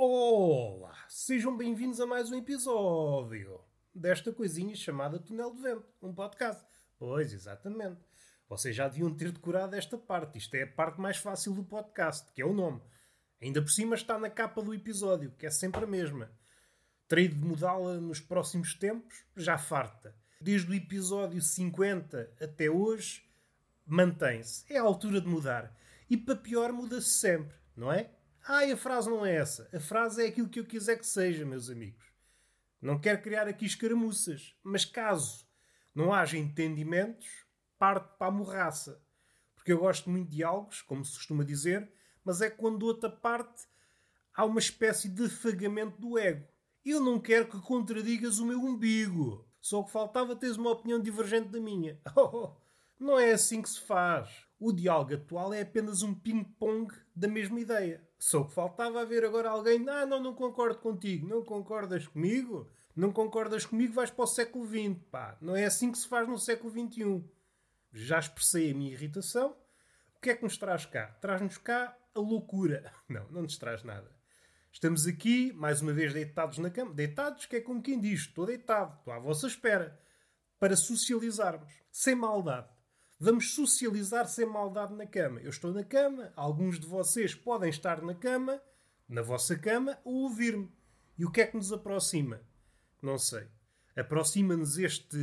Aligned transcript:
Olá, 0.00 0.94
sejam 1.08 1.56
bem-vindos 1.56 2.00
a 2.00 2.06
mais 2.06 2.30
um 2.30 2.36
episódio 2.36 3.60
desta 3.92 4.32
coisinha 4.32 4.76
chamada 4.76 5.18
Túnel 5.18 5.52
de 5.52 5.60
Vento, 5.60 5.88
um 6.00 6.14
podcast. 6.14 6.64
Pois, 6.96 7.32
exatamente. 7.32 7.98
Vocês 8.48 8.76
já 8.76 8.86
deviam 8.86 9.12
ter 9.12 9.32
decorado 9.32 9.74
esta 9.74 9.98
parte. 9.98 10.38
Isto 10.38 10.54
é 10.54 10.62
a 10.62 10.66
parte 10.68 11.00
mais 11.00 11.16
fácil 11.16 11.52
do 11.52 11.64
podcast, 11.64 12.32
que 12.32 12.40
é 12.40 12.46
o 12.46 12.52
nome. 12.52 12.80
Ainda 13.42 13.60
por 13.60 13.70
cima 13.70 13.96
está 13.96 14.16
na 14.16 14.30
capa 14.30 14.62
do 14.62 14.72
episódio, 14.72 15.32
que 15.36 15.46
é 15.46 15.50
sempre 15.50 15.82
a 15.82 15.88
mesma. 15.88 16.30
Terei 17.08 17.26
de 17.26 17.34
mudá-la 17.34 17.94
nos 17.94 18.20
próximos 18.20 18.74
tempos, 18.74 19.24
já 19.36 19.58
farta. 19.58 20.14
Desde 20.40 20.70
o 20.70 20.74
episódio 20.74 21.42
50 21.42 22.36
até 22.40 22.70
hoje, 22.70 23.28
mantém-se. 23.84 24.64
É 24.72 24.78
a 24.78 24.82
altura 24.82 25.20
de 25.20 25.26
mudar. 25.26 25.76
E 26.08 26.16
para 26.16 26.36
pior, 26.36 26.72
muda-se 26.72 27.08
sempre, 27.08 27.56
não 27.76 27.92
é? 27.92 28.12
Ai, 28.46 28.72
a 28.72 28.76
frase 28.76 29.08
não 29.08 29.24
é 29.24 29.36
essa. 29.36 29.68
A 29.72 29.80
frase 29.80 30.24
é 30.24 30.28
aquilo 30.28 30.48
que 30.48 30.60
eu 30.60 30.66
quiser 30.66 30.98
que 30.98 31.06
seja, 31.06 31.44
meus 31.44 31.68
amigos. 31.68 32.06
Não 32.80 32.98
quero 32.98 33.20
criar 33.22 33.48
aqui 33.48 33.66
escaramuças, 33.66 34.54
mas 34.62 34.84
caso 34.84 35.46
não 35.94 36.12
haja 36.12 36.38
entendimentos, 36.38 37.26
parte 37.78 38.16
para 38.18 38.28
a 38.28 38.30
morraça. 38.30 39.02
Porque 39.54 39.72
eu 39.72 39.78
gosto 39.78 40.08
muito 40.08 40.30
de 40.30 40.36
diálogos, 40.36 40.80
como 40.82 41.04
se 41.04 41.14
costuma 41.14 41.44
dizer, 41.44 41.92
mas 42.24 42.40
é 42.40 42.48
quando 42.48 42.84
outra 42.84 43.10
parte 43.10 43.66
há 44.32 44.44
uma 44.44 44.60
espécie 44.60 45.08
de 45.08 45.24
afagamento 45.24 46.00
do 46.00 46.16
ego. 46.16 46.46
Eu 46.84 47.00
não 47.00 47.18
quero 47.18 47.48
que 47.48 47.60
contradigas 47.60 48.38
o 48.38 48.46
meu 48.46 48.60
umbigo. 48.60 49.44
Só 49.60 49.82
que 49.82 49.90
faltava 49.90 50.36
teres 50.36 50.56
uma 50.56 50.70
opinião 50.70 51.00
divergente 51.00 51.48
da 51.48 51.60
minha. 51.60 52.00
Oh, 52.16 52.56
não 52.98 53.18
é 53.18 53.32
assim 53.32 53.60
que 53.60 53.68
se 53.68 53.80
faz. 53.80 54.46
O 54.58 54.72
diálogo 54.72 55.14
atual 55.14 55.52
é 55.52 55.62
apenas 55.62 56.02
um 56.02 56.14
ping-pong 56.14 56.92
da 57.14 57.28
mesma 57.28 57.60
ideia. 57.60 58.07
Só 58.18 58.42
que 58.44 58.52
faltava 58.52 59.00
haver 59.00 59.24
agora 59.24 59.50
alguém. 59.50 59.88
Ah, 59.88 60.04
não, 60.04 60.20
não 60.20 60.34
concordo 60.34 60.78
contigo. 60.80 61.26
Não 61.26 61.44
concordas 61.44 62.06
comigo? 62.06 62.68
Não 62.94 63.12
concordas 63.12 63.64
comigo? 63.64 63.94
Vais 63.94 64.10
para 64.10 64.24
o 64.24 64.26
século 64.26 64.66
XX. 64.66 64.98
Pá, 65.10 65.38
não 65.40 65.54
é 65.54 65.64
assim 65.64 65.92
que 65.92 65.98
se 65.98 66.08
faz 66.08 66.28
no 66.28 66.36
século 66.36 66.72
XXI. 66.72 67.24
Já 67.92 68.18
expressei 68.18 68.70
a 68.70 68.74
minha 68.74 68.92
irritação. 68.92 69.56
O 70.16 70.20
que 70.20 70.30
é 70.30 70.34
que 70.34 70.42
nos 70.42 70.58
traz 70.58 70.84
cá? 70.84 71.06
Traz-nos 71.20 71.58
cá 71.58 71.96
a 72.14 72.18
loucura. 72.18 72.92
Não, 73.08 73.24
não 73.30 73.42
nos 73.42 73.56
traz 73.56 73.84
nada. 73.84 74.10
Estamos 74.72 75.06
aqui, 75.06 75.52
mais 75.52 75.80
uma 75.80 75.92
vez, 75.92 76.12
deitados 76.12 76.58
na 76.58 76.70
cama. 76.70 76.92
Deitados, 76.92 77.46
que 77.46 77.56
é 77.56 77.60
como 77.60 77.80
quem 77.80 77.98
diz: 77.98 78.20
estou 78.20 78.46
deitado, 78.46 78.96
estou 78.98 79.12
à 79.12 79.18
vossa 79.18 79.46
espera. 79.46 79.98
Para 80.58 80.76
socializarmos, 80.76 81.72
sem 81.90 82.14
maldade. 82.14 82.68
Vamos 83.20 83.52
socializar 83.52 84.28
sem 84.28 84.46
maldade 84.46 84.94
na 84.94 85.04
cama. 85.04 85.40
Eu 85.40 85.50
estou 85.50 85.72
na 85.72 85.82
cama, 85.82 86.32
alguns 86.36 86.78
de 86.78 86.86
vocês 86.86 87.34
podem 87.34 87.68
estar 87.68 88.00
na 88.00 88.14
cama, 88.14 88.62
na 89.08 89.22
vossa 89.22 89.58
cama, 89.58 89.98
ou 90.04 90.22
ouvir-me. 90.22 90.70
E 91.18 91.24
o 91.24 91.30
que 91.32 91.40
é 91.40 91.46
que 91.46 91.56
nos 91.56 91.72
aproxima? 91.72 92.40
Não 93.02 93.18
sei. 93.18 93.48
Aproxima-nos 93.96 94.78
este 94.78 95.18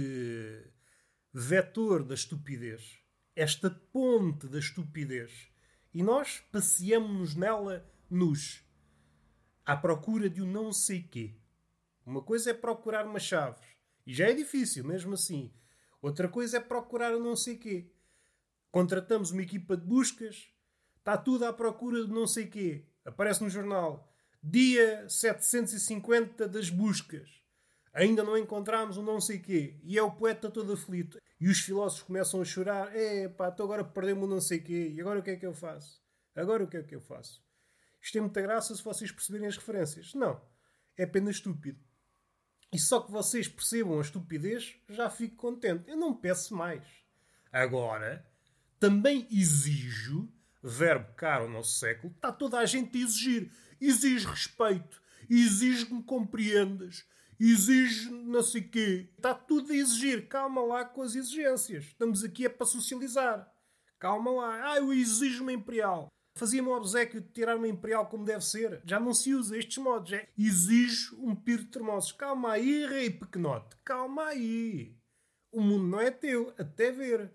vetor 1.33 2.03
da 2.03 2.15
estupidez, 2.15 2.99
esta 3.33 3.69
ponte 3.69 4.47
da 4.47 4.59
estupidez. 4.59 5.49
E 5.93 6.03
nós 6.03 6.43
passeamos-nos 6.51 7.33
nela 7.33 7.89
nus, 8.09 8.61
à 9.65 9.77
procura 9.77 10.29
de 10.29 10.41
um 10.41 10.51
não 10.51 10.73
sei 10.73 11.01
quê. 11.01 11.33
Uma 12.05 12.21
coisa 12.21 12.51
é 12.51 12.53
procurar 12.53 13.07
umas 13.07 13.23
chaves, 13.23 13.65
e 14.05 14.13
já 14.13 14.29
é 14.29 14.33
difícil, 14.33 14.83
mesmo 14.83 15.13
assim. 15.13 15.53
Outra 16.05 16.29
coisa 16.29 16.57
é 16.57 16.59
procurar 16.59 17.15
o 17.15 17.19
não 17.19 17.35
sei 17.35 17.57
quê. 17.57 17.89
Contratamos 18.69 19.31
uma 19.31 19.41
equipa 19.41 19.75
de 19.75 19.83
buscas, 19.83 20.53
está 20.99 21.17
tudo 21.17 21.45
à 21.45 21.51
procura 21.51 22.05
de 22.05 22.13
não 22.13 22.27
sei 22.27 22.45
quê. 22.45 22.85
Aparece 23.03 23.43
no 23.43 23.49
jornal, 23.49 24.07
dia 24.43 25.09
750 25.09 26.47
das 26.47 26.69
buscas. 26.69 27.41
Ainda 27.91 28.23
não 28.23 28.37
encontramos 28.37 28.97
o 28.97 29.01
não 29.01 29.19
sei 29.19 29.39
quê. 29.39 29.79
E 29.81 29.97
é 29.97 30.03
o 30.03 30.11
poeta 30.11 30.47
todo 30.51 30.73
aflito. 30.73 31.17
E 31.41 31.49
os 31.49 31.61
filósofos 31.61 32.05
começam 32.05 32.39
a 32.39 32.45
chorar. 32.45 32.95
É 32.95 33.27
pá, 33.27 33.49
estou 33.49 33.63
agora 33.63 33.83
perdemos 33.83 34.25
o 34.25 34.27
não 34.27 34.39
sei 34.39 34.59
quê. 34.59 34.93
E 34.95 35.01
agora 35.01 35.21
o 35.21 35.23
que 35.23 35.31
é 35.31 35.35
que 35.35 35.45
eu 35.47 35.55
faço? 35.55 35.99
Agora 36.35 36.63
o 36.63 36.67
que 36.67 36.77
é 36.77 36.83
que 36.83 36.93
eu 36.93 37.01
faço? 37.01 37.43
Isto 37.99 38.13
tem 38.13 38.21
muita 38.21 38.43
graça 38.43 38.75
se 38.75 38.83
vocês 38.83 39.11
perceberem 39.11 39.47
as 39.47 39.57
referências. 39.57 40.13
Não. 40.13 40.39
É 40.95 41.05
apenas 41.05 41.37
estúpido. 41.37 41.79
E 42.75 42.77
só 42.77 42.99
que 42.99 43.09
vocês 43.09 43.47
percebam 43.47 43.99
a 43.99 44.01
estupidez, 44.01 44.75
já 44.89 45.09
fico 45.09 45.37
contente. 45.37 45.89
Eu 45.89 45.95
não 45.95 46.13
peço 46.13 46.53
mais. 46.53 46.83
Agora, 47.49 48.29
também 48.77 49.25
exijo, 49.31 50.27
verbo 50.61 51.13
caro 51.13 51.45
ao 51.45 51.49
nosso 51.49 51.79
século, 51.79 52.11
está 52.13 52.33
toda 52.33 52.59
a 52.59 52.65
gente 52.65 52.97
a 52.97 53.01
exigir. 53.01 53.49
Exige 53.79 54.27
respeito, 54.27 55.01
exige 55.29 55.85
que 55.85 55.93
me 55.93 56.03
compreendas, 56.03 57.05
exige 57.39 58.09
não 58.09 58.43
sei 58.43 58.63
quê. 58.63 59.09
Está 59.15 59.33
tudo 59.33 59.71
a 59.71 59.75
exigir. 59.77 60.27
Calma 60.27 60.61
lá 60.61 60.83
com 60.83 61.01
as 61.01 61.15
exigências. 61.15 61.85
Estamos 61.85 62.25
aqui 62.25 62.45
é 62.45 62.49
para 62.49 62.65
socializar. 62.65 63.49
Calma 63.97 64.31
lá. 64.31 64.73
Ah, 64.73 64.77
eu 64.79 64.91
exijo 64.91 65.43
uma 65.43 65.53
imperial. 65.53 66.11
Fazia-me 66.37 66.67
o 66.67 66.75
obsequio 66.75 67.21
de 67.21 67.29
tirar 67.29 67.55
uma 67.55 67.67
imperial 67.67 68.07
como 68.07 68.25
deve 68.25 68.43
ser. 68.43 68.81
Já 68.83 68.99
não 68.99 69.13
se 69.13 69.33
usa 69.33 69.57
estes 69.57 69.77
modos. 69.77 70.11
É 70.11 70.27
exijo 70.37 71.17
um 71.21 71.33
piro 71.33 71.63
de 71.63 71.69
termossos. 71.69 72.11
Calma 72.11 72.51
aí, 72.51 72.85
rei 72.85 73.09
pequenote. 73.09 73.77
Calma 73.85 74.25
aí. 74.25 74.97
O 75.49 75.61
mundo 75.61 75.87
não 75.87 75.99
é 76.01 76.11
teu, 76.11 76.53
até 76.57 76.91
ver. 76.91 77.31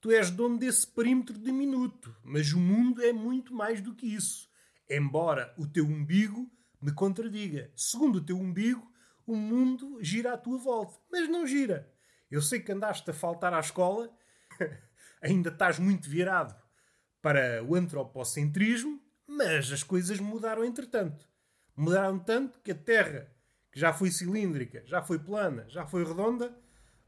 Tu 0.00 0.12
és 0.12 0.30
dono 0.30 0.56
desse 0.56 0.86
perímetro 0.86 1.36
diminuto, 1.36 2.14
mas 2.22 2.52
o 2.52 2.60
mundo 2.60 3.02
é 3.02 3.12
muito 3.12 3.52
mais 3.52 3.80
do 3.80 3.92
que 3.92 4.06
isso. 4.06 4.48
Embora 4.88 5.52
o 5.58 5.66
teu 5.66 5.84
umbigo 5.84 6.48
me 6.80 6.92
contradiga. 6.92 7.72
Segundo 7.74 8.16
o 8.16 8.24
teu 8.24 8.38
umbigo, 8.38 8.88
o 9.26 9.34
mundo 9.34 9.98
gira 10.00 10.34
à 10.34 10.38
tua 10.38 10.58
volta. 10.58 11.00
Mas 11.10 11.28
não 11.28 11.44
gira. 11.44 11.92
Eu 12.30 12.40
sei 12.40 12.60
que 12.60 12.70
andaste 12.70 13.10
a 13.10 13.14
faltar 13.14 13.52
à 13.52 13.58
escola, 13.58 14.08
ainda 15.20 15.48
estás 15.48 15.80
muito 15.80 16.08
virado 16.08 16.63
para 17.24 17.64
o 17.64 17.74
antropocentrismo, 17.74 19.00
mas 19.26 19.72
as 19.72 19.82
coisas 19.82 20.20
mudaram 20.20 20.62
entretanto. 20.62 21.26
Mudaram 21.74 22.18
tanto 22.18 22.60
que 22.60 22.72
a 22.72 22.74
Terra, 22.74 23.32
que 23.72 23.80
já 23.80 23.94
foi 23.94 24.10
cilíndrica, 24.10 24.82
já 24.84 25.02
foi 25.02 25.18
plana, 25.18 25.64
já 25.70 25.86
foi 25.86 26.04
redonda, 26.04 26.54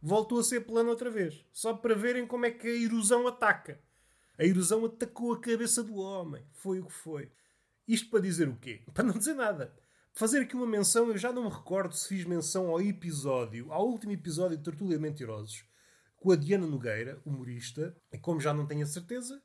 voltou 0.01 0.41
a 0.41 0.43
ser 0.43 0.63
plana 0.63 0.89
outra 0.89 1.11
vez. 1.11 1.45
Só 1.53 1.75
para 1.75 1.95
verem 1.95 2.27
como 2.27 2.47
é 2.47 2.51
que 2.51 2.67
a 2.67 2.75
erosão 2.75 3.29
ataca. 3.29 3.79
A 4.39 4.45
erosão 4.47 4.87
atacou 4.87 5.35
a 5.35 5.39
cabeça 5.39 5.83
do 5.83 5.97
homem. 5.97 6.43
Foi 6.51 6.81
o 6.81 6.87
que 6.87 6.95
foi. 6.95 7.31
Isto 7.87 8.09
para 8.09 8.21
dizer 8.21 8.49
o 8.49 8.57
quê? 8.57 8.85
Para 8.95 9.05
não 9.05 9.19
dizer 9.19 9.35
nada. 9.35 9.77
Fazer 10.15 10.41
aqui 10.41 10.57
uma 10.57 10.67
menção, 10.67 11.09
eu 11.11 11.19
já 11.19 11.31
não 11.31 11.45
me 11.45 11.55
recordo 11.55 11.95
se 11.95 12.09
fiz 12.09 12.25
menção 12.25 12.71
ao 12.71 12.81
episódio, 12.81 13.71
ao 13.71 13.87
último 13.87 14.13
episódio 14.13 14.57
de 14.57 14.65
Tertúlia 14.65 14.99
Mentirosos, 14.99 15.67
com 16.17 16.33
a 16.33 16.37
Diana 16.37 16.67
Nogueira, 16.67 17.21
humorista, 17.23 17.95
e 18.11 18.17
como 18.17 18.41
já 18.41 18.55
não 18.55 18.67
tenho 18.67 18.83
a 18.83 18.87
certeza, 18.87 19.43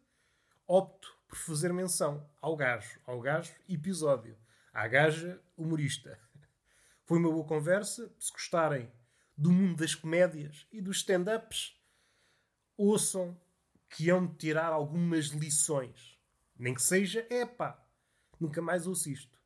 opto 0.72 1.14
por 1.28 1.38
fazer 1.38 1.74
menção 1.74 2.26
ao 2.42 2.56
gajo, 2.56 2.98
ao 3.06 3.20
gajo 3.20 3.54
episódio, 3.68 4.38
à 4.72 4.88
gaja 4.88 5.38
humorista. 5.58 6.18
Foi 7.04 7.18
uma 7.18 7.30
boa 7.30 7.46
conversa. 7.46 8.10
Se 8.18 8.32
gostarem 8.32 8.90
do 9.38 9.52
mundo 9.52 9.80
das 9.80 9.94
comédias 9.94 10.66
e 10.72 10.80
dos 10.82 10.98
stand-ups, 10.98 11.78
ouçam 12.78 13.38
que 13.90 14.10
hão 14.10 14.26
de 14.26 14.38
tirar 14.38 14.72
algumas 14.72 15.26
lições. 15.26 16.18
Nem 16.58 16.74
que 16.74 16.82
seja, 16.82 17.28
epá, 17.30 17.86
nunca 18.40 18.62
mais 18.62 18.88
ouço 18.88 19.10
isto. 19.10 19.38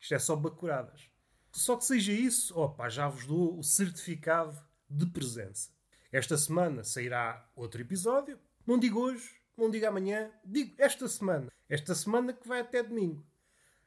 Isto 0.00 0.14
é 0.16 0.18
só 0.18 0.34
bacuradas. 0.34 1.08
Só 1.52 1.76
que 1.76 1.84
seja 1.84 2.12
isso, 2.12 2.58
opa, 2.58 2.88
já 2.88 3.06
vos 3.06 3.26
dou 3.26 3.56
o 3.56 3.62
certificado 3.62 4.60
de 4.90 5.06
presença. 5.06 5.70
Esta 6.10 6.36
semana 6.36 6.82
sairá 6.82 7.48
outro 7.54 7.80
episódio. 7.80 8.40
Não 8.66 8.76
digo 8.76 8.98
hoje, 8.98 9.43
não 9.56 9.70
digo 9.70 9.86
amanhã, 9.86 10.30
digo 10.44 10.74
esta 10.78 11.08
semana. 11.08 11.52
Esta 11.68 11.94
semana 11.94 12.32
que 12.32 12.46
vai 12.46 12.60
até 12.60 12.82
domingo. 12.82 13.24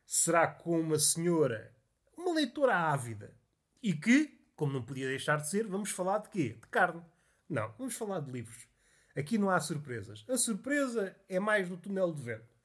Será 0.06 0.48
com 0.48 0.80
uma 0.80 0.98
senhora, 0.98 1.76
uma 2.18 2.34
leitora 2.34 2.76
ávida, 2.76 3.36
e 3.82 3.94
que, 3.94 4.40
como 4.56 4.74
não 4.74 4.82
podia 4.84 5.08
deixar 5.08 5.38
de 5.38 5.50
ser, 5.50 5.68
vamos 5.68 5.92
falar 5.92 6.20
de 6.20 6.30
quê? 6.30 6.58
De 6.60 6.68
carne. 6.68 7.04
Não, 7.50 7.74
vamos 7.78 7.96
falar 7.96 8.20
de 8.22 8.32
livros. 8.32 8.68
Aqui 9.16 9.38
não 9.38 9.50
há 9.50 9.60
surpresas. 9.60 10.26
A 10.30 10.38
surpresa 10.38 11.16
é 11.28 11.40
mais 11.40 11.70
no 11.70 11.78
túnel 11.78 12.14
de 12.14 12.22
vento. 12.22 12.56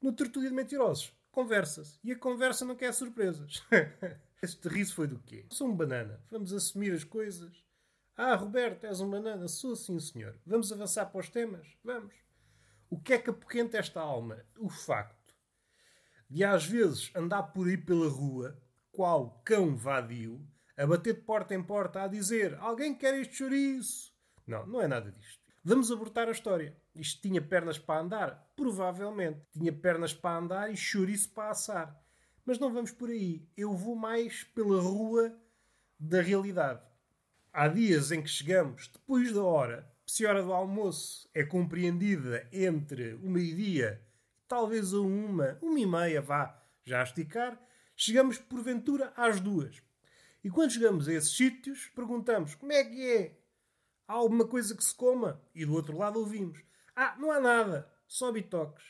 No 0.00 0.12
Tertúlia 0.12 0.48
de 0.48 0.54
Mentirosos, 0.54 1.12
conversa-se. 1.30 1.98
E 2.02 2.12
a 2.12 2.18
conversa 2.18 2.64
não 2.64 2.76
quer 2.76 2.92
surpresas. 2.92 3.62
este 4.42 4.68
riso 4.68 4.94
foi 4.94 5.06
do 5.06 5.18
quê? 5.18 5.46
Sou 5.50 5.68
um 5.68 5.76
banana. 5.76 6.22
Vamos 6.30 6.52
assumir 6.52 6.92
as 6.92 7.04
coisas. 7.04 7.64
Ah, 8.16 8.36
Roberto, 8.36 8.84
és 8.84 9.00
um 9.00 9.10
banana. 9.10 9.48
Sou 9.48 9.74
sim, 9.74 9.98
senhor. 9.98 10.38
Vamos 10.46 10.72
avançar 10.72 11.06
para 11.06 11.20
os 11.20 11.28
temas? 11.28 11.66
Vamos. 11.82 12.14
O 12.88 13.00
que 13.00 13.14
é 13.14 13.18
que 13.18 13.30
apoquenta 13.30 13.76
esta 13.76 14.00
alma? 14.00 14.44
O 14.56 14.68
facto 14.68 15.34
de 16.30 16.44
às 16.44 16.64
vezes 16.64 17.10
andar 17.14 17.42
por 17.44 17.66
aí 17.66 17.76
pela 17.76 18.08
rua, 18.08 18.60
qual 18.92 19.42
cão 19.44 19.76
vadio, 19.76 20.46
a 20.76 20.86
bater 20.86 21.14
de 21.14 21.20
porta 21.22 21.54
em 21.54 21.62
porta 21.62 22.02
a 22.02 22.08
dizer 22.08 22.56
alguém 22.60 22.94
quer 22.94 23.14
este 23.14 23.36
chouriço? 23.36 24.12
Não, 24.46 24.66
não 24.66 24.80
é 24.80 24.86
nada 24.86 25.10
disto. 25.10 25.42
Vamos 25.64 25.90
abortar 25.90 26.28
a 26.28 26.32
história. 26.32 26.76
Isto 26.94 27.22
tinha 27.22 27.42
pernas 27.42 27.78
para 27.78 28.00
andar? 28.00 28.52
Provavelmente. 28.54 29.40
Tinha 29.50 29.72
pernas 29.72 30.12
para 30.12 30.38
andar 30.38 30.72
e 30.72 30.76
chouriço 30.76 31.32
para 31.32 31.50
assar. 31.50 32.00
Mas 32.44 32.58
não 32.58 32.72
vamos 32.72 32.92
por 32.92 33.08
aí. 33.08 33.48
Eu 33.56 33.74
vou 33.74 33.96
mais 33.96 34.44
pela 34.44 34.80
rua 34.80 35.34
da 35.98 36.20
realidade. 36.20 36.82
Há 37.56 37.68
dias 37.68 38.10
em 38.10 38.20
que 38.20 38.28
chegamos 38.28 38.88
depois 38.88 39.32
da 39.32 39.44
hora, 39.44 39.88
se 40.04 40.26
a 40.26 40.30
hora 40.30 40.42
do 40.42 40.52
almoço 40.52 41.30
é 41.32 41.44
compreendida 41.44 42.48
entre 42.52 43.14
o 43.22 43.30
meio-dia, 43.30 44.02
talvez 44.48 44.92
a 44.92 44.98
uma, 44.98 45.56
uma 45.62 45.78
e 45.78 45.86
meia, 45.86 46.20
vá 46.20 46.60
já 46.82 46.98
a 46.98 47.04
esticar, 47.04 47.56
chegamos 47.94 48.38
porventura 48.38 49.12
às 49.16 49.38
duas. 49.38 49.80
E 50.42 50.50
quando 50.50 50.72
chegamos 50.72 51.06
a 51.06 51.12
esses 51.12 51.36
sítios, 51.36 51.86
perguntamos 51.94 52.56
como 52.56 52.72
é 52.72 52.82
que 52.82 53.08
é? 53.08 53.38
Há 54.08 54.14
alguma 54.14 54.48
coisa 54.48 54.76
que 54.76 54.82
se 54.82 54.92
coma? 54.92 55.40
E 55.54 55.64
do 55.64 55.74
outro 55.74 55.96
lado 55.96 56.18
ouvimos: 56.18 56.58
Ah, 56.96 57.14
não 57.20 57.30
há 57.30 57.38
nada, 57.38 57.88
só 58.08 58.32
bitoques. 58.32 58.84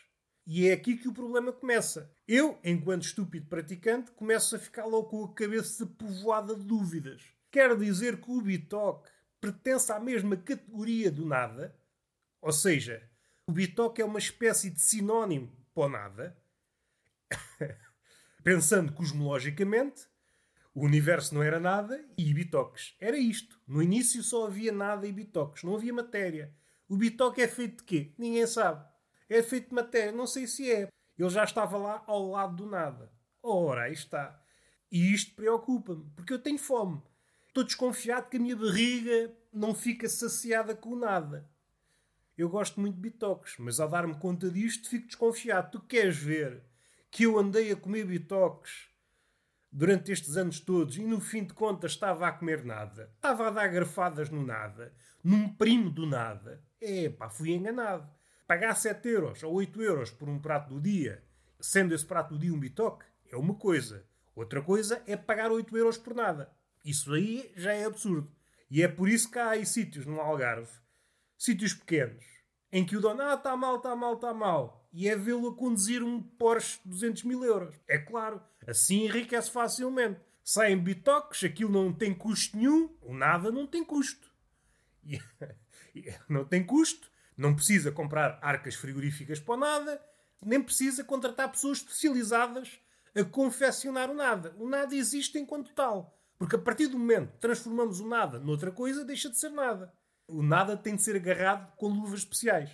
E 0.47 0.69
é 0.69 0.73
aqui 0.73 0.97
que 0.97 1.09
o 1.09 1.13
problema 1.13 1.53
começa. 1.53 2.11
Eu, 2.27 2.59
enquanto 2.65 3.03
estúpido 3.03 3.47
praticante, 3.47 4.11
começo 4.13 4.57
a 4.57 4.59
ficar 4.59 4.87
logo 4.87 5.11
com 5.11 5.25
a 5.25 5.35
cabeça 5.35 5.85
povoada 5.85 6.57
de 6.57 6.65
dúvidas. 6.65 7.34
Quer 7.55 7.77
dizer 7.77 8.21
que 8.21 8.29
o 8.33 8.41
bitoque 8.41 9.09
pertence 9.41 9.93
à 9.93 10.01
mesma 10.01 10.37
categoria 10.37 11.09
do 11.09 11.25
nada? 11.25 11.73
Ou 12.43 12.51
seja, 12.51 13.09
o 13.47 13.53
bitoque 13.53 14.03
é 14.03 14.05
uma 14.05 14.19
espécie 14.19 14.71
de 14.71 14.81
sinónimo 14.81 15.57
para 15.73 15.85
o 15.85 15.89
nada? 15.89 16.37
Pensando 18.43 18.93
cosmologicamente, 18.93 20.09
o 20.75 20.85
universo 20.85 21.33
não 21.33 21.45
era 21.45 21.61
nada 21.61 22.05
e 22.19 22.35
bitoques. 22.35 22.97
Era 22.99 23.17
isto. 23.17 23.57
No 23.69 23.81
início 23.81 24.21
só 24.25 24.49
havia 24.49 24.73
nada 24.73 25.07
e 25.07 25.13
bitoques. 25.13 25.63
Não 25.63 25.77
havia 25.77 25.95
matéria. 25.95 26.53
O 26.89 26.97
bitoque 26.97 27.41
é 27.41 27.47
feito 27.47 27.77
de 27.77 27.85
quê? 27.85 28.15
Ninguém 28.19 28.49
sabe. 28.49 28.85
É 29.29 29.41
feito 29.45 29.69
de 29.69 29.75
matéria. 29.77 30.11
Não 30.11 30.27
sei 30.27 30.49
se 30.49 30.73
é. 30.73 30.89
Ele 31.17 31.31
já 31.31 31.45
estava 31.45 31.79
lá 31.79 32.03
ao 32.09 32.33
lado 32.33 32.57
do 32.57 32.67
nada. 32.67 33.13
Ora, 33.41 33.83
aí 33.83 33.93
está. 33.93 34.43
E 34.91 35.15
isto 35.15 35.37
preocupa-me, 35.37 36.11
porque 36.17 36.33
eu 36.33 36.39
tenho 36.41 36.59
fome. 36.59 37.01
Estou 37.55 37.63
desconfiado 37.63 38.29
que 38.29 38.37
a 38.37 38.41
minha 38.41 38.57
barriga 38.57 39.33
não 39.53 39.73
fica 39.73 40.09
saciada 40.09 40.75
com 40.75 40.97
nada. 40.97 41.49
Eu 42.37 42.49
gosto 42.49 42.81
muito 42.81 42.97
de 42.97 43.01
bitoques, 43.01 43.55
mas 43.61 43.79
ao 43.79 43.89
dar-me 43.89 44.19
conta 44.19 44.51
disto 44.51 44.91
fico 44.91 45.07
desconfiado. 45.07 45.71
Tu 45.71 45.81
queres 45.83 46.17
ver 46.17 46.65
que 47.13 47.23
eu 47.23 47.39
andei 47.39 47.71
a 47.71 47.77
comer 47.77 48.07
bitoques 48.07 48.89
durante 49.71 50.11
estes 50.11 50.37
anos 50.37 50.59
todos 50.59 50.97
e 50.97 51.05
no 51.05 51.21
fim 51.21 51.45
de 51.45 51.55
contas 51.55 51.93
estava 51.93 52.27
a 52.27 52.33
comer 52.33 52.65
nada. 52.65 53.13
Estava 53.15 53.47
a 53.47 53.51
dar 53.51 53.69
garfadas 53.69 54.31
no 54.31 54.45
nada, 54.45 54.93
num 55.23 55.49
primo 55.49 55.91
do 55.91 56.07
nada. 56.07 56.61
Epá, 56.81 57.31
fui 57.31 57.53
enganado. 57.53 58.13
Pagar 58.49 58.75
7 58.75 59.09
euros 59.09 59.45
ou 59.45 59.55
8 59.55 59.81
euros 59.81 60.11
por 60.11 60.29
um 60.29 60.41
prato 60.41 60.75
do 60.75 60.81
dia, 60.81 61.23
sendo 61.61 61.95
esse 61.95 62.05
prato 62.05 62.35
do 62.35 62.41
dia 62.41 62.53
um 62.53 62.59
bitoque, 62.59 63.05
é 63.31 63.37
uma 63.37 63.55
coisa. 63.55 64.05
Outra 64.35 64.61
coisa 64.61 65.01
é 65.07 65.17
pagar 65.17 65.53
8 65.53 65.79
euros 65.79 65.97
por 65.97 66.17
nada. 66.17 66.53
Isso 66.85 67.13
aí 67.13 67.53
já 67.57 67.73
é 67.73 67.85
absurdo. 67.85 68.31
E 68.71 68.83
é 68.83 68.89
por 68.89 69.09
isso 69.09 69.31
que 69.31 69.39
há 69.39 69.51
aí 69.51 69.65
sítios 69.65 70.05
no 70.07 70.21
Algarve, 70.21 70.71
sítios 71.39 71.73
pequenos, 71.75 72.25
em 72.73 72.85
que 72.85 72.97
o 72.97 73.01
dono, 73.01 73.23
ah, 73.23 73.35
está 73.35 73.57
mal, 73.57 73.77
está 73.77 73.95
mal, 73.95 74.15
está 74.15 74.35
mal 74.35 74.85
e 74.95 75.09
é 75.09 75.17
vê-lo 75.17 75.49
a 75.49 75.55
conduzir 75.57 76.05
um 76.05 76.23
Porsche 76.23 76.79
200 76.85 77.25
mil 77.25 77.43
euros. 77.45 77.75
É 77.89 77.99
claro, 77.99 78.41
assim 78.65 79.05
enriquece 79.05 79.51
facilmente. 79.51 80.21
Saem 80.45 80.79
bitoques, 80.79 81.43
aquilo 81.43 81.73
não 81.73 81.93
tem 81.93 82.15
custo 82.15 82.57
nenhum, 82.57 82.95
o 83.03 83.13
nada 83.13 83.51
não 83.51 83.67
tem 83.67 83.85
custo. 83.85 84.33
Não 86.29 86.45
tem 86.45 86.65
custo, 86.65 87.09
não 87.37 87.55
precisa 87.55 87.93
comprar 87.93 88.41
arcas 88.43 88.75
frigoríficas 88.75 89.39
para 89.39 89.57
nada, 89.57 90.05
nem 90.45 90.61
precisa 90.61 91.05
contratar 91.05 91.53
pessoas 91.53 91.79
especializadas 91.79 92.81
a 93.15 93.23
confeccionar 93.23 94.11
o 94.11 94.15
nada. 94.15 94.57
O 94.59 94.69
nada 94.69 94.93
existe 94.97 95.39
enquanto 95.39 95.73
tal. 95.73 96.21
Porque 96.39 96.57
a 96.57 96.59
partir 96.59 96.89
do 96.89 96.99
momento 96.99 97.33
que 97.33 97.39
transformamos 97.39 98.01
o 98.01 98.09
nada 98.09 98.39
noutra 98.39 98.71
coisa, 98.71 99.05
deixa 99.05 99.31
de 99.31 99.39
ser 99.39 99.51
nada. 99.51 99.93
O 100.27 100.43
nada 100.43 100.77
tem 100.77 100.97
de 100.97 101.03
ser 101.03 101.17
agarrado 101.17 101.75
com 101.77 101.89
luvas 101.89 102.21
especiais 102.21 102.71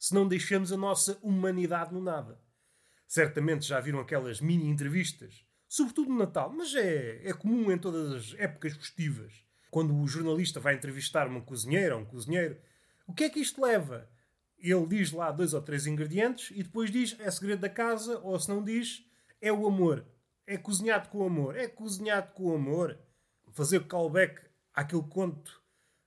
se 0.00 0.14
não 0.14 0.26
deixamos 0.26 0.72
a 0.72 0.78
nossa 0.78 1.18
humanidade 1.22 1.92
no 1.92 2.00
nada. 2.00 2.40
Certamente 3.06 3.66
já 3.66 3.78
viram 3.78 4.00
aquelas 4.00 4.40
mini 4.40 4.66
entrevistas, 4.66 5.44
sobretudo 5.68 6.08
no 6.08 6.18
Natal, 6.18 6.50
mas 6.56 6.74
é, 6.74 7.20
é 7.22 7.34
comum 7.34 7.70
em 7.70 7.76
todas 7.76 8.12
as 8.12 8.34
épocas 8.38 8.72
festivas. 8.72 9.44
Quando 9.70 9.94
o 9.94 10.08
jornalista 10.08 10.58
vai 10.58 10.74
entrevistar 10.74 11.28
um 11.28 11.40
cozinheiro 11.40 11.96
ou 11.96 12.00
um 12.00 12.06
cozinheiro, 12.06 12.58
o 13.06 13.12
que 13.12 13.24
é 13.24 13.28
que 13.28 13.40
isto 13.40 13.60
leva? 13.60 14.08
Ele 14.58 14.86
diz 14.86 15.12
lá 15.12 15.30
dois 15.30 15.52
ou 15.52 15.60
três 15.60 15.86
ingredientes 15.86 16.50
e 16.50 16.62
depois 16.62 16.90
diz 16.90 17.14
é 17.20 17.30
segredo 17.30 17.60
da 17.60 17.68
casa, 17.68 18.18
ou 18.20 18.40
se 18.40 18.48
não 18.48 18.64
diz, 18.64 19.04
é 19.38 19.52
o 19.52 19.66
amor. 19.66 20.06
É 20.50 20.56
cozinhado 20.56 21.08
com 21.08 21.24
amor. 21.24 21.56
É 21.56 21.68
cozinhado 21.68 22.32
com 22.32 22.54
amor. 22.54 22.98
Fazer 23.52 23.86
callback 23.86 24.40
àquele 24.74 25.02
conto 25.02 25.60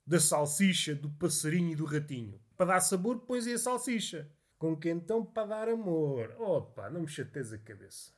da 0.06 0.20
salsicha, 0.20 0.94
do 0.94 1.10
passarinho 1.10 1.72
e 1.72 1.76
do 1.76 1.86
ratinho 1.86 2.44
para 2.56 2.74
dar 2.74 2.80
sabor, 2.80 3.20
pões 3.20 3.48
aí 3.48 3.54
a 3.54 3.58
salsicha. 3.58 4.30
Com 4.58 4.78
que 4.78 4.90
então 4.90 5.26
para 5.26 5.48
dar 5.48 5.70
amor? 5.70 6.34
Opa, 6.40 6.90
não 6.90 7.02
me 7.02 7.08
chatees 7.08 7.52
a 7.52 7.58
cabeça. 7.58 8.12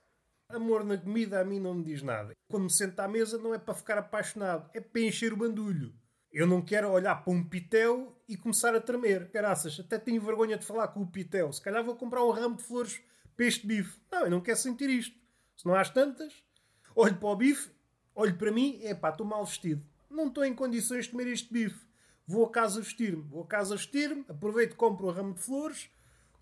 Amor 0.50 0.83
na 0.83 0.98
comida 0.98 1.39
a 1.39 1.44
mim 1.44 1.60
não 1.60 1.74
me 1.74 1.83
diz 1.83 2.04
nada. 2.04 2.33
Quando 2.48 2.66
me 2.66 2.72
sento 2.72 3.00
à 3.00 3.07
mesa 3.07 3.38
não 3.38 3.54
é 3.54 3.57
para 3.57 3.74
ficar 3.74 3.98
apaixonado, 3.98 4.69
é 4.74 4.80
para 4.80 5.01
encher 5.01 5.33
o 5.33 5.38
bandulho. 5.38 5.94
Eu 6.31 6.45
não 6.45 6.62
quero 6.62 6.92
olhar 6.92 7.16
para 7.24 7.33
um 7.33 7.44
pitel 7.44 8.22
e 8.27 8.38
começar 8.38 8.75
a 8.75 8.81
tremer. 8.81 9.31
Caraças, 9.31 9.80
até 9.80 9.98
tenho 9.98 10.22
vergonha 10.22 10.57
de 10.57 10.66
falar 10.66 10.89
com 10.89 11.01
o 11.01 11.07
pitel. 11.07 11.51
Se 11.51 11.62
calhar 11.62 11.83
vou 11.83 11.95
comprar 11.95 12.24
um 12.24 12.31
ramo 12.31 12.57
de 12.57 12.63
flores 12.63 13.01
para 13.36 13.45
este 13.45 13.66
bife. 13.66 13.98
Não, 14.12 14.25
eu 14.25 14.30
não 14.30 14.42
quero 14.42 14.57
sentir 14.57 14.89
isto. 14.89 15.18
Se 15.56 15.66
não 15.66 15.75
há 15.75 15.84
tantas, 15.86 16.34
olho 16.96 17.16
para 17.18 17.30
o 17.30 17.36
bife, 17.36 17.69
olho 18.13 18.36
para 18.38 18.52
mim, 18.52 18.80
é 18.84 18.94
pá, 18.94 19.10
estou 19.10 19.25
mal 19.25 19.46
vestido. 19.46 19.86
Não 20.10 20.28
estou 20.28 20.46
em 20.46 20.54
condições 20.54 21.06
de 21.06 21.12
comer 21.12 21.28
este 21.28 21.52
bife. 21.52 21.86
Vou 22.28 22.46
a 22.46 22.52
casa 22.52 22.81
vestir-me, 22.81 23.22
vou 23.22 23.44
a 23.44 23.48
casa 23.48 23.75
vestir-me, 23.75 24.25
aproveito, 24.28 24.75
compro 24.75 25.07
um 25.07 25.12
ramo 25.12 25.34
de 25.34 25.42
flores, 25.42 25.90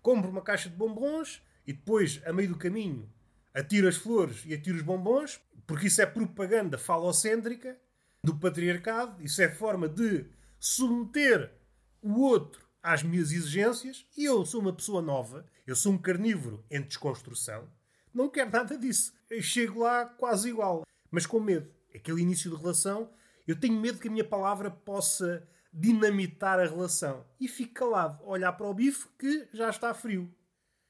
compro 0.00 0.30
uma 0.30 0.40
caixa 0.40 0.68
de 0.68 0.76
bombons 0.76 1.42
e 1.66 1.72
depois, 1.72 2.22
a 2.24 2.32
meio 2.32 2.48
do 2.48 2.58
caminho, 2.58 3.10
atiro 3.52 3.88
as 3.88 3.96
flores 3.96 4.44
e 4.46 4.54
atiro 4.54 4.76
os 4.76 4.82
bombons, 4.82 5.40
porque 5.66 5.86
isso 5.88 6.00
é 6.00 6.06
propaganda 6.06 6.78
falocêntrica 6.78 7.78
do 8.22 8.34
patriarcado, 8.34 9.22
isso 9.22 9.42
é 9.42 9.48
forma 9.50 9.88
de 9.88 10.26
submeter 10.58 11.52
o 12.00 12.20
outro 12.20 12.66
às 12.82 13.02
minhas 13.02 13.30
exigências 13.30 14.06
e 14.16 14.24
eu 14.24 14.44
sou 14.46 14.60
uma 14.60 14.72
pessoa 14.72 15.02
nova, 15.02 15.46
eu 15.66 15.76
sou 15.76 15.92
um 15.92 15.98
carnívoro 15.98 16.64
em 16.70 16.80
desconstrução, 16.80 17.68
não 18.14 18.28
quero 18.28 18.50
nada 18.50 18.78
disso. 18.78 19.12
Eu 19.28 19.42
chego 19.42 19.80
lá 19.80 20.06
quase 20.06 20.48
igual, 20.48 20.86
mas 21.10 21.26
com 21.26 21.40
medo. 21.40 21.68
Aquele 21.94 22.22
início 22.22 22.50
de 22.50 22.56
relação, 22.56 23.10
eu 23.46 23.58
tenho 23.58 23.78
medo 23.80 23.98
que 23.98 24.08
a 24.08 24.10
minha 24.10 24.24
palavra 24.24 24.70
possa 24.70 25.46
dinamitar 25.72 26.60
a 26.60 26.66
relação. 26.66 27.26
E 27.40 27.48
fico 27.48 27.74
calado, 27.74 28.22
a 28.22 28.28
olhar 28.28 28.52
para 28.52 28.66
o 28.66 28.74
bife 28.74 29.08
que 29.18 29.48
já 29.52 29.68
está 29.68 29.92
frio. 29.92 30.32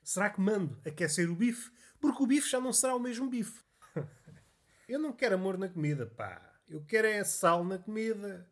Será 0.03 0.29
que 0.29 0.41
mando 0.41 0.79
aquecer 0.85 1.31
o 1.31 1.35
bife? 1.35 1.73
Porque 1.99 2.23
o 2.23 2.27
bife 2.27 2.49
já 2.49 2.61
não 2.61 2.73
será 2.73 2.95
o 2.95 3.01
mesmo 3.01 3.29
bife. 3.29 3.65
Eu 4.87 4.99
não 4.99 5.13
quero 5.13 5.37
amor 5.37 5.57
na 5.57 5.69
comida, 5.69 6.07
pá. 6.07 6.55
Eu 6.69 6.85
quero 6.85 7.07
é 7.07 7.25
sal 7.25 7.65
na 7.65 7.79
comida. 7.79 8.47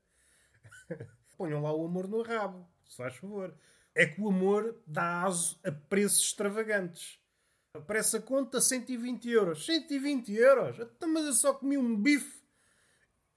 Ponham 1.37 1.63
lá 1.63 1.75
o 1.75 1.85
amor 1.85 2.09
no 2.09 2.23
rabo, 2.23 2.67
se 2.89 2.97
faz 2.97 3.17
favor. 3.17 3.55
É 3.95 4.07
que 4.07 4.21
o 4.21 4.29
amor 4.29 4.81
dá 4.87 5.23
aso 5.23 5.61
a 5.63 5.71
preços 5.71 6.23
extravagantes. 6.23 7.22
Aparece 7.75 8.19
a 8.19 8.21
conta 8.21 8.61
120 8.61 9.31
euros. 9.31 9.65
120 9.65 10.35
euros? 10.35 10.79
Então, 10.79 11.09
mas 11.11 11.25
eu 11.25 11.33
só 11.33 11.55
comi 11.55 11.79
um 11.79 11.97
bife 11.97 12.43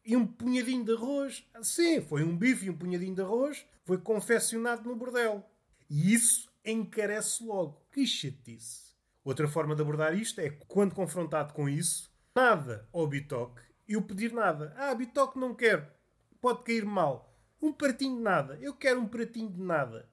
e 0.04 0.16
um 0.16 0.28
punhadinho 0.28 0.84
de 0.84 0.92
arroz. 0.92 1.48
Sim, 1.62 2.02
foi 2.02 2.22
um 2.22 2.36
bife 2.36 2.66
e 2.66 2.70
um 2.70 2.78
punhadinho 2.78 3.16
de 3.16 3.22
arroz. 3.22 3.66
Foi 3.86 3.98
confeccionado 3.98 4.90
no 4.90 4.96
bordel. 4.96 5.50
E 5.90 6.14
isso 6.14 6.52
encarece 6.66 7.46
logo. 7.46 7.82
Que 7.90 8.06
chatice. 8.06 8.94
Outra 9.24 9.48
forma 9.48 9.74
de 9.74 9.82
abordar 9.82 10.14
isto 10.14 10.42
é 10.42 10.50
quando 10.68 10.94
confrontado 10.94 11.54
com 11.54 11.70
isso, 11.70 12.12
nada 12.36 12.90
ao 12.92 13.08
bitoque, 13.08 13.62
eu 13.88 14.02
pedir 14.02 14.34
nada. 14.34 14.74
Ah, 14.78 14.94
bitoque 14.94 15.40
não 15.40 15.56
quero. 15.56 15.88
Pode 16.42 16.64
cair 16.64 16.86
mal. 16.86 17.34
Um 17.62 17.72
pratinho 17.72 18.18
de 18.18 18.22
nada. 18.22 18.60
Eu 18.62 18.74
quero 18.74 19.00
um 19.00 19.08
pratinho 19.08 19.50
de 19.50 19.62
nada. 19.62 20.10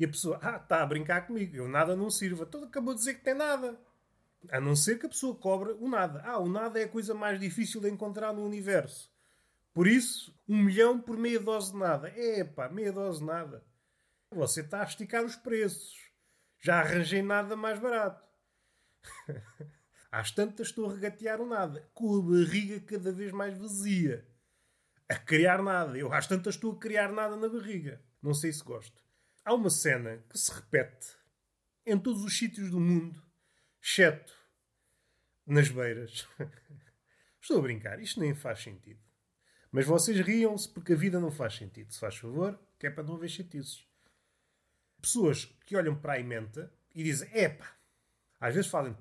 E 0.00 0.04
a 0.06 0.08
pessoa, 0.08 0.40
ah, 0.40 0.56
está 0.56 0.82
a 0.82 0.86
brincar 0.86 1.26
comigo. 1.26 1.54
Eu 1.54 1.68
nada 1.68 1.94
não 1.94 2.08
sirva. 2.08 2.46
Todo 2.46 2.64
acabou 2.64 2.94
de 2.94 3.00
dizer 3.00 3.16
que 3.16 3.20
tem 3.20 3.34
nada. 3.34 3.78
A 4.50 4.58
não 4.58 4.74
ser 4.74 4.98
que 4.98 5.04
a 5.04 5.10
pessoa 5.10 5.36
cobre 5.36 5.72
o 5.72 5.86
nada. 5.86 6.22
Ah, 6.24 6.38
o 6.38 6.48
nada 6.48 6.80
é 6.80 6.84
a 6.84 6.88
coisa 6.88 7.12
mais 7.12 7.38
difícil 7.38 7.82
de 7.82 7.90
encontrar 7.90 8.32
no 8.32 8.42
universo. 8.42 9.12
Por 9.74 9.86
isso, 9.86 10.34
um 10.48 10.56
milhão 10.56 10.98
por 10.98 11.18
meia 11.18 11.38
dose 11.38 11.72
de 11.72 11.78
nada. 11.78 12.08
É 12.16 12.42
pá, 12.42 12.66
meia 12.70 12.90
dose 12.90 13.18
de 13.18 13.26
nada. 13.26 13.62
Você 14.30 14.62
está 14.62 14.80
a 14.80 14.84
esticar 14.84 15.22
os 15.22 15.36
preços. 15.36 15.94
Já 16.60 16.80
arranjei 16.80 17.20
nada 17.20 17.54
mais 17.54 17.78
barato. 17.78 18.24
Às 20.10 20.30
tantas 20.30 20.68
estou 20.68 20.88
a 20.88 20.94
regatear 20.94 21.42
o 21.42 21.46
nada, 21.46 21.86
com 21.92 22.18
a 22.18 22.22
barriga 22.22 22.80
cada 22.80 23.12
vez 23.12 23.32
mais 23.32 23.56
vazia. 23.58 24.26
A 25.06 25.14
criar 25.14 25.62
nada. 25.62 25.98
Eu 25.98 26.12
às 26.12 26.26
tantas 26.26 26.54
estou 26.54 26.72
a 26.72 26.78
criar 26.78 27.12
nada 27.12 27.36
na 27.36 27.48
barriga. 27.48 28.02
Não 28.22 28.32
sei 28.32 28.52
se 28.52 28.64
gosto. 28.64 29.00
Há 29.50 29.54
uma 29.54 29.68
cena 29.68 30.22
que 30.28 30.38
se 30.38 30.54
repete 30.54 31.08
em 31.84 31.98
todos 31.98 32.22
os 32.22 32.38
sítios 32.38 32.70
do 32.70 32.78
mundo 32.78 33.20
exceto 33.82 34.32
nas 35.44 35.68
beiras. 35.68 36.28
Estou 37.42 37.58
a 37.58 37.62
brincar, 37.62 37.98
isto 37.98 38.20
nem 38.20 38.32
faz 38.32 38.60
sentido. 38.60 39.00
Mas 39.72 39.84
vocês 39.86 40.20
riam-se 40.20 40.68
porque 40.68 40.92
a 40.92 40.96
vida 40.96 41.18
não 41.18 41.32
faz 41.32 41.56
sentido. 41.56 41.92
Se 41.92 41.98
faz 41.98 42.14
favor, 42.14 42.56
que 42.78 42.86
é 42.86 42.90
para 42.90 43.02
não 43.02 43.16
haver 43.16 43.28
chatices. 43.28 43.84
Pessoas 45.02 45.46
que 45.66 45.74
olham 45.74 46.00
para 46.00 46.12
a 46.12 46.20
emenda 46.20 46.72
e 46.94 47.02
dizem, 47.02 47.28
epá, 47.36 47.76
às 48.38 48.54
vezes 48.54 48.70
fazem... 48.70 48.96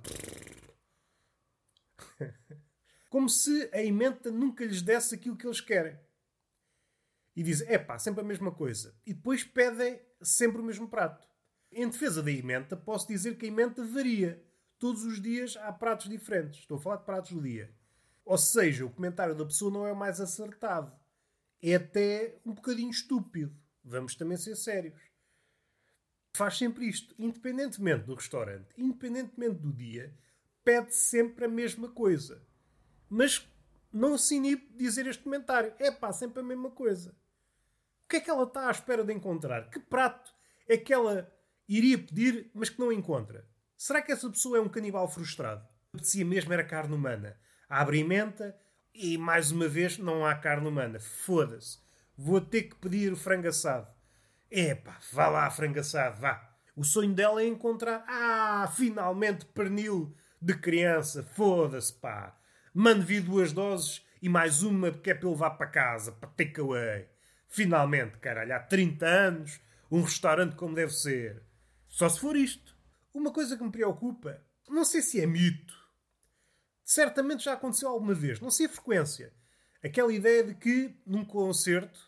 Como 3.07 3.29
se 3.29 3.69
a 3.71 3.83
emenda 3.83 4.31
nunca 4.31 4.65
lhes 4.65 4.81
desse 4.81 5.13
aquilo 5.13 5.37
que 5.37 5.45
eles 5.45 5.61
querem. 5.61 5.95
E 7.35 7.43
dizem, 7.43 7.71
epá, 7.71 7.97
sempre 7.97 8.21
a 8.21 8.27
mesma 8.27 8.51
coisa. 8.51 8.95
E 9.05 9.13
depois 9.13 9.43
pedem 9.43 9.99
sempre 10.21 10.61
o 10.61 10.63
mesmo 10.63 10.87
prato. 10.87 11.27
Em 11.71 11.87
defesa 11.87 12.23
da 12.23 12.31
emenda, 12.31 12.75
posso 12.75 13.07
dizer 13.07 13.37
que 13.37 13.45
a 13.45 13.49
emenda 13.49 13.85
varia. 13.85 14.43
Todos 14.77 15.03
os 15.03 15.21
dias 15.21 15.57
há 15.57 15.71
pratos 15.71 16.09
diferentes. 16.09 16.61
Estou 16.61 16.77
a 16.77 16.81
falar 16.81 16.97
de 16.97 17.05
pratos 17.05 17.31
do 17.31 17.41
dia. 17.41 17.73
Ou 18.25 18.37
seja, 18.37 18.85
o 18.85 18.89
comentário 18.89 19.35
da 19.35 19.45
pessoa 19.45 19.71
não 19.71 19.87
é 19.87 19.91
o 19.91 19.95
mais 19.95 20.19
acertado. 20.19 20.91
É 21.61 21.75
até 21.75 22.39
um 22.45 22.53
bocadinho 22.53 22.89
estúpido. 22.89 23.55
Vamos 23.83 24.15
também 24.15 24.37
ser 24.37 24.55
sérios. 24.55 25.01
Faz 26.35 26.57
sempre 26.57 26.87
isto, 26.87 27.13
independentemente 27.17 28.05
do 28.05 28.13
restaurante, 28.13 28.67
independentemente 28.77 29.55
do 29.55 29.73
dia, 29.73 30.15
pede 30.63 30.93
sempre 30.95 31.45
a 31.45 31.49
mesma 31.49 31.89
coisa. 31.89 32.41
Mas 33.09 33.45
não 33.91 34.17
se 34.17 34.35
inibe 34.35 34.69
dizer 34.75 35.07
este 35.07 35.23
comentário. 35.23 35.73
É 35.79 35.91
pá, 35.91 36.11
sempre 36.11 36.41
a 36.41 36.43
mesma 36.43 36.71
coisa. 36.71 37.15
O 38.05 38.09
que 38.09 38.17
é 38.17 38.19
que 38.19 38.29
ela 38.29 38.43
está 38.43 38.67
à 38.67 38.71
espera 38.71 39.03
de 39.03 39.13
encontrar? 39.13 39.69
Que 39.69 39.79
prato 39.79 40.33
é 40.67 40.77
que 40.77 40.93
ela 40.93 41.31
iria 41.67 41.97
pedir, 41.97 42.49
mas 42.53 42.69
que 42.69 42.79
não 42.79 42.91
encontra? 42.91 43.47
Será 43.77 44.01
que 44.01 44.11
essa 44.11 44.29
pessoa 44.29 44.57
é 44.57 44.61
um 44.61 44.69
canibal 44.69 45.07
frustrado? 45.07 45.65
Apetecia 45.93 46.25
mesmo 46.25 46.51
era 46.53 46.63
carne 46.63 46.95
humana. 46.95 47.37
Abre 47.67 48.03
menta 48.03 48.55
e, 48.93 49.17
mais 49.17 49.51
uma 49.51 49.67
vez, 49.67 49.97
não 49.97 50.25
há 50.25 50.35
carne 50.35 50.67
humana. 50.67 50.99
Foda-se. 50.99 51.79
Vou 52.17 52.41
ter 52.41 52.63
que 52.63 52.75
pedir 52.75 53.13
o 53.13 53.17
frango 53.17 53.47
assado. 53.47 53.87
Epá, 54.51 54.99
vá 55.13 55.27
lá, 55.27 55.49
frango 55.49 55.79
assado, 55.79 56.19
vá. 56.19 56.57
O 56.75 56.83
sonho 56.83 57.13
dela 57.13 57.41
é 57.41 57.47
encontrar... 57.47 58.03
Ah, 58.07 58.71
finalmente 58.75 59.45
pernil 59.45 60.15
de 60.41 60.55
criança. 60.55 61.23
Foda-se, 61.23 61.93
pá. 61.93 62.38
Mande 62.73 63.05
vir 63.05 63.21
duas 63.21 63.51
doses 63.51 64.05
e 64.21 64.29
mais 64.29 64.61
uma 64.61 64.91
que 64.91 65.09
é 65.09 65.13
para 65.13 65.29
levar 65.29 65.51
para 65.51 65.67
casa, 65.67 66.11
para 66.11 66.29
takeaway. 66.29 67.09
Finalmente, 67.47 68.17
caralho, 68.19 68.53
há 68.53 68.59
30 68.59 69.05
anos, 69.05 69.59
um 69.89 70.01
restaurante 70.01 70.55
como 70.55 70.75
deve 70.75 70.93
ser. 70.93 71.43
Só 71.87 72.07
se 72.07 72.19
for 72.19 72.35
isto. 72.35 72.77
Uma 73.11 73.33
coisa 73.33 73.57
que 73.57 73.63
me 73.63 73.71
preocupa, 73.71 74.45
não 74.67 74.85
sei 74.85 75.01
se 75.01 75.19
é 75.19 75.25
mito. 75.25 75.73
Certamente 76.85 77.43
já 77.43 77.53
aconteceu 77.53 77.89
alguma 77.89 78.13
vez, 78.13 78.39
não 78.39 78.51
sei 78.51 78.67
a 78.67 78.69
frequência. 78.69 79.33
Aquela 79.83 80.13
ideia 80.13 80.43
de 80.43 80.53
que 80.53 80.95
num 81.05 81.25
concerto 81.25 81.99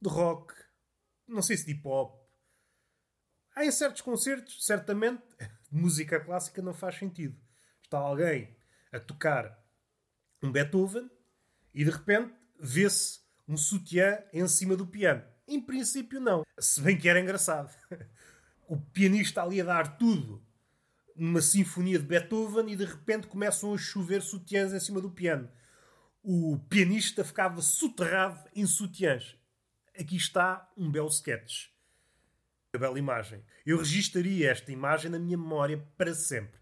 de 0.00 0.08
rock, 0.08 0.54
não 1.28 1.42
sei 1.42 1.56
se 1.58 1.66
de 1.66 1.72
hip 1.72 1.86
hop, 1.86 2.18
há 3.54 3.64
em 3.64 3.70
certos 3.70 4.00
concertos, 4.00 4.64
certamente, 4.64 5.22
música 5.70 6.18
clássica 6.20 6.62
não 6.62 6.72
faz 6.72 6.96
sentido. 6.96 7.38
Está 7.82 7.98
alguém 7.98 8.56
a 8.92 8.98
tocar 8.98 9.59
um 10.42 10.50
Beethoven 10.50 11.10
e 11.74 11.84
de 11.84 11.90
repente 11.90 12.32
vê-se 12.58 13.20
um 13.46 13.56
sutiã 13.56 14.18
em 14.32 14.46
cima 14.46 14.76
do 14.76 14.86
piano. 14.86 15.22
Em 15.46 15.60
princípio, 15.60 16.20
não. 16.20 16.44
Se 16.58 16.80
bem 16.80 16.96
que 16.96 17.08
era 17.08 17.20
engraçado. 17.20 17.74
O 18.68 18.76
pianista 18.76 19.42
ali 19.42 19.60
a 19.60 19.64
dar 19.64 19.98
tudo 19.98 20.40
numa 21.16 21.40
sinfonia 21.40 21.98
de 21.98 22.06
Beethoven 22.06 22.70
e 22.70 22.76
de 22.76 22.84
repente 22.84 23.26
começam 23.26 23.74
a 23.74 23.76
chover 23.76 24.22
sutiãs 24.22 24.72
em 24.72 24.78
cima 24.78 25.00
do 25.00 25.10
piano. 25.10 25.50
O 26.22 26.56
pianista 26.68 27.24
ficava 27.24 27.60
soterrado 27.60 28.48
em 28.54 28.64
sutiãs. 28.66 29.36
Aqui 29.98 30.14
está 30.14 30.70
um 30.76 30.88
belo 30.88 31.08
sketch. 31.08 31.70
Uma 32.72 32.80
bela 32.80 32.96
imagem. 32.96 33.44
Eu 33.66 33.78
registaria 33.78 34.48
esta 34.48 34.70
imagem 34.70 35.10
na 35.10 35.18
minha 35.18 35.36
memória 35.36 35.84
para 35.98 36.14
sempre. 36.14 36.59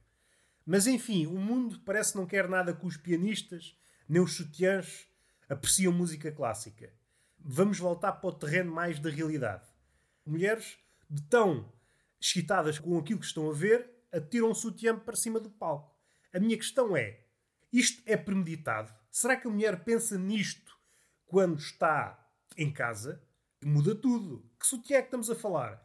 Mas 0.70 0.86
enfim, 0.86 1.24
o 1.24 1.38
mundo 1.38 1.80
parece 1.80 2.14
não 2.14 2.26
quer 2.26 2.46
nada 2.46 2.74
com 2.74 2.86
os 2.86 2.98
pianistas, 2.98 3.74
nem 4.06 4.20
os 4.20 4.34
sutiãs 4.34 5.08
apreciam 5.48 5.90
música 5.90 6.30
clássica. 6.30 6.92
Vamos 7.38 7.78
voltar 7.78 8.12
para 8.12 8.28
o 8.28 8.34
terreno 8.34 8.70
mais 8.70 9.00
da 9.00 9.08
realidade. 9.08 9.66
Mulheres 10.26 10.76
de 11.08 11.22
tão 11.22 11.72
excitadas 12.20 12.78
com 12.78 12.98
aquilo 12.98 13.18
que 13.18 13.24
estão 13.24 13.48
a 13.48 13.54
ver, 13.54 13.88
atiram 14.12 14.50
o 14.50 14.54
sutiã 14.54 14.94
para 14.98 15.16
cima 15.16 15.40
do 15.40 15.48
palco. 15.48 15.98
A 16.34 16.38
minha 16.38 16.58
questão 16.58 16.94
é: 16.94 17.18
isto 17.72 18.02
é 18.04 18.14
premeditado? 18.14 18.92
Será 19.10 19.38
que 19.38 19.48
a 19.48 19.50
mulher 19.50 19.84
pensa 19.84 20.18
nisto 20.18 20.78
quando 21.24 21.58
está 21.58 22.30
em 22.58 22.70
casa? 22.70 23.26
Muda 23.64 23.94
tudo. 23.94 24.44
Que 24.60 24.66
sutiã 24.66 24.98
é 24.98 25.00
que 25.00 25.06
estamos 25.06 25.30
a 25.30 25.34
falar? 25.34 25.82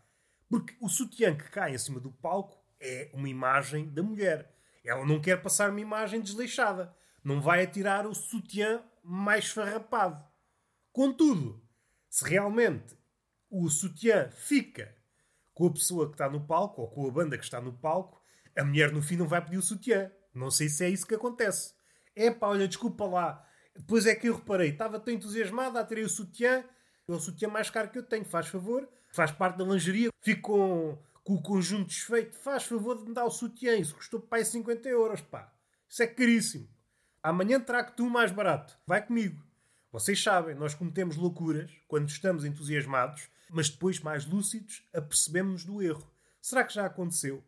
Porque 0.50 0.76
o 0.82 0.90
sutiã 0.90 1.34
que 1.34 1.50
cai 1.50 1.74
em 1.74 1.78
cima 1.78 2.02
do 2.02 2.12
palco 2.12 2.62
é 2.82 3.10
uma 3.14 3.30
imagem 3.30 3.88
da 3.88 4.04
mulher. 4.04 4.54
Ela 4.84 5.06
não 5.06 5.22
quer 5.22 5.42
passar 5.42 5.70
uma 5.70 5.82
imagem 5.82 6.22
desleixada. 6.22 6.96
Não 7.24 7.42
vai 7.42 7.64
atirar 7.64 8.06
o 8.06 8.14
sutiã 8.14 8.84
mais 9.04 9.50
farrapado. 9.50 10.24
Contudo, 10.92 11.64
se 12.10 12.28
realmente 12.30 12.98
o 13.50 13.70
sutiã 13.70 14.30
fica 14.32 14.96
com 15.54 15.68
a 15.68 15.74
pessoa 15.74 16.08
que 16.08 16.14
está 16.14 16.30
no 16.30 16.46
palco 16.46 16.82
ou 16.82 16.90
com 16.90 17.08
a 17.08 17.12
banda 17.12 17.38
que 17.38 17.44
está 17.44 17.62
no 17.62 17.74
palco, 17.74 18.22
a 18.58 18.64
mulher 18.64 18.92
no 18.92 19.02
fim 19.02 19.16
não 19.16 19.28
vai 19.28 19.44
pedir 19.44 19.58
o 19.58 19.62
sutiã. 19.62 20.12
Não 20.34 20.52
sei 20.52 20.70
se 20.70 20.84
é 20.84 20.90
isso 20.90 21.06
que 21.06 21.16
acontece. 21.16 21.74
É 22.16 22.30
pá, 22.32 22.48
olha, 22.48 22.68
desculpa 22.68 23.06
lá. 23.06 23.46
Depois 23.76 24.06
é 24.06 24.16
que 24.16 24.28
eu 24.28 24.36
reparei, 24.36 24.70
estava 24.70 25.00
tão 25.00 25.14
entusiasmado, 25.14 25.78
atirei 25.78 26.04
o 26.04 26.10
sutiã, 26.10 26.64
é 27.08 27.12
o 27.12 27.20
sutiã 27.20 27.50
mais 27.50 27.70
caro 27.70 27.90
que 27.90 27.98
eu 27.98 28.04
tenho, 28.04 28.24
faz 28.24 28.48
favor, 28.48 28.88
faz 29.12 29.32
parte 29.32 29.58
da 29.58 29.64
lingerie, 29.64 30.10
fico 30.22 30.42
com, 30.42 31.04
com 31.24 31.36
o 31.36 31.42
conjunto 31.42 31.88
desfeito, 31.88 32.38
faz 32.38 32.64
favor 32.64 32.98
de 32.98 33.06
me 33.06 33.14
dar 33.14 33.26
o 33.26 33.32
sutiã, 33.32 33.76
isso 33.78 33.96
custou 33.96 34.20
pai 34.20 34.44
50 34.44 34.90
euros, 34.90 35.22
pá. 35.22 35.54
Isso 35.88 36.04
é 36.04 36.08
caríssimo. 36.08 36.68
Amanhã 37.22 37.60
trago-te 37.60 38.02
um 38.02 38.10
mais 38.10 38.32
barato. 38.32 38.78
Vai 38.86 39.06
comigo. 39.06 39.42
Vocês 39.92 40.22
sabem, 40.22 40.56
nós 40.56 40.74
cometemos 40.74 41.16
loucuras 41.16 41.72
quando 41.88 42.10
estamos 42.10 42.44
entusiasmados, 42.44 43.30
mas 43.50 43.70
depois, 43.70 44.00
mais 44.00 44.26
lúcidos, 44.26 44.84
apercebemos-nos 44.94 45.64
do 45.64 45.82
erro. 45.82 46.12
Será 46.42 46.64
que 46.64 46.74
já 46.74 46.86
aconteceu? 46.86 47.44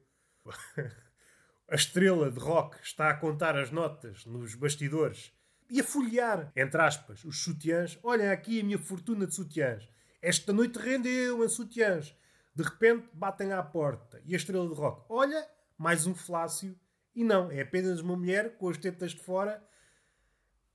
a 1.67 1.75
estrela 1.75 2.32
de 2.32 2.39
rock 2.39 2.77
está 2.84 3.10
a 3.10 3.15
contar 3.15 3.58
as 3.58 3.72
notas 3.72 4.25
nos 4.25 4.53
bastidores 4.53 5.34
e 5.70 5.82
a 5.82 5.84
folhear, 5.84 6.51
entre 6.55 6.79
aspas, 6.79 7.25
os 7.25 7.41
sutiãs. 7.41 7.98
Olhem 8.03 8.29
aqui 8.29 8.62
a 8.62 8.63
minha 8.63 8.77
fortuna 8.77 9.25
de 9.25 9.34
sutiãs. 9.34 9.89
Esta 10.22 10.53
noite 10.53 10.77
rendeu 10.77 11.44
em 11.44 11.50
sutiãs. 11.50 12.15
De 12.56 12.64
repente 12.64 13.10
batem 13.12 13.52
à 13.52 13.62
porta 13.62 14.22
e 14.26 14.34
a 14.34 14.38
estrela 14.38 14.68
de 14.68 14.74
rock. 14.74 15.04
Olha, 15.10 15.46
mais 15.78 16.08
um 16.08 16.16
flácio 16.16 16.76
e 17.16 17.24
não, 17.24 17.52
é 17.52 17.62
apenas 17.62 18.00
uma 18.02 18.16
mulher 18.16 18.58
com 18.58 18.70
as 18.70 18.78
tetas 18.78 19.12
de 19.12 19.20
fora 19.20 19.62